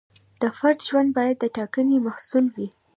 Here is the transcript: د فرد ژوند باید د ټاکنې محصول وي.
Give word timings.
د 0.41 0.43
فرد 0.57 0.79
ژوند 0.87 1.09
باید 1.17 1.35
د 1.39 1.45
ټاکنې 1.55 1.97
محصول 2.05 2.45
وي. 2.55 2.67